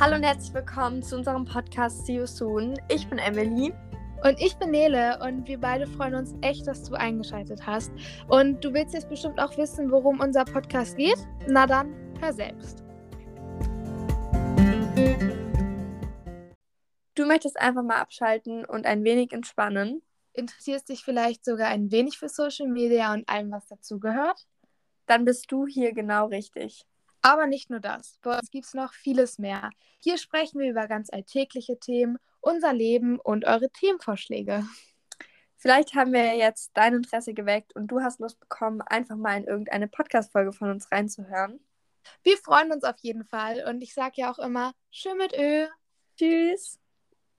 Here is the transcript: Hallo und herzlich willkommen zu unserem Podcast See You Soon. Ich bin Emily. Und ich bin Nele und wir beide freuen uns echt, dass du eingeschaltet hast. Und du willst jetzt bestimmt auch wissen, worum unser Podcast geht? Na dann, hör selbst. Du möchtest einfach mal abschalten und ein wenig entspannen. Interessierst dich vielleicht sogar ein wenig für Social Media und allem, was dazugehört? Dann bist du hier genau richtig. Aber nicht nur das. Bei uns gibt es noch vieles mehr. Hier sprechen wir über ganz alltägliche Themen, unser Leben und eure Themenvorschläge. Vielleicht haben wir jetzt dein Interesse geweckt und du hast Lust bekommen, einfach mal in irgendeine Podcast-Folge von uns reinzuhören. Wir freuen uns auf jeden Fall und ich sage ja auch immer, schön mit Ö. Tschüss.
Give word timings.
Hallo 0.00 0.16
und 0.16 0.24
herzlich 0.24 0.52
willkommen 0.52 1.04
zu 1.04 1.16
unserem 1.16 1.44
Podcast 1.44 2.04
See 2.04 2.16
You 2.16 2.26
Soon. 2.26 2.74
Ich 2.88 3.08
bin 3.08 3.18
Emily. 3.18 3.72
Und 4.24 4.40
ich 4.40 4.56
bin 4.56 4.72
Nele 4.72 5.20
und 5.22 5.46
wir 5.46 5.60
beide 5.60 5.86
freuen 5.86 6.16
uns 6.16 6.34
echt, 6.40 6.66
dass 6.66 6.82
du 6.82 6.96
eingeschaltet 6.96 7.64
hast. 7.64 7.92
Und 8.26 8.64
du 8.64 8.74
willst 8.74 8.92
jetzt 8.92 9.08
bestimmt 9.08 9.38
auch 9.38 9.56
wissen, 9.56 9.92
worum 9.92 10.18
unser 10.18 10.44
Podcast 10.44 10.96
geht? 10.96 11.16
Na 11.46 11.64
dann, 11.68 11.94
hör 12.20 12.32
selbst. 12.32 12.82
Du 17.14 17.24
möchtest 17.24 17.60
einfach 17.60 17.84
mal 17.84 18.00
abschalten 18.00 18.64
und 18.64 18.86
ein 18.86 19.04
wenig 19.04 19.32
entspannen. 19.32 20.02
Interessierst 20.32 20.88
dich 20.88 21.04
vielleicht 21.04 21.44
sogar 21.44 21.68
ein 21.68 21.92
wenig 21.92 22.18
für 22.18 22.28
Social 22.28 22.66
Media 22.66 23.14
und 23.14 23.28
allem, 23.28 23.52
was 23.52 23.68
dazugehört? 23.68 24.44
Dann 25.06 25.24
bist 25.24 25.52
du 25.52 25.68
hier 25.68 25.94
genau 25.94 26.26
richtig. 26.26 26.84
Aber 27.24 27.46
nicht 27.46 27.70
nur 27.70 27.80
das. 27.80 28.18
Bei 28.20 28.38
uns 28.38 28.50
gibt 28.50 28.66
es 28.66 28.74
noch 28.74 28.92
vieles 28.92 29.38
mehr. 29.38 29.70
Hier 29.98 30.18
sprechen 30.18 30.60
wir 30.60 30.68
über 30.68 30.86
ganz 30.86 31.08
alltägliche 31.08 31.78
Themen, 31.78 32.18
unser 32.42 32.74
Leben 32.74 33.18
und 33.18 33.46
eure 33.46 33.70
Themenvorschläge. 33.70 34.62
Vielleicht 35.56 35.94
haben 35.94 36.12
wir 36.12 36.36
jetzt 36.36 36.72
dein 36.74 36.92
Interesse 36.92 37.32
geweckt 37.32 37.74
und 37.74 37.86
du 37.86 38.02
hast 38.02 38.20
Lust 38.20 38.38
bekommen, 38.40 38.82
einfach 38.82 39.16
mal 39.16 39.38
in 39.38 39.44
irgendeine 39.44 39.88
Podcast-Folge 39.88 40.52
von 40.52 40.70
uns 40.70 40.92
reinzuhören. 40.92 41.60
Wir 42.22 42.36
freuen 42.36 42.70
uns 42.70 42.84
auf 42.84 42.98
jeden 42.98 43.24
Fall 43.24 43.64
und 43.66 43.80
ich 43.80 43.94
sage 43.94 44.16
ja 44.16 44.30
auch 44.30 44.38
immer, 44.38 44.74
schön 44.90 45.16
mit 45.16 45.32
Ö. 45.32 45.66
Tschüss. 46.18 46.78